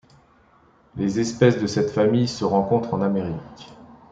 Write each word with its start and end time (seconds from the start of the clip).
Les 0.95 1.19
espèces 1.19 1.61
de 1.61 1.67
cette 1.67 1.91
famille 1.91 2.27
se 2.27 2.43
rencontrent 2.43 2.95
en 2.95 3.01
Amérique. 3.01 3.71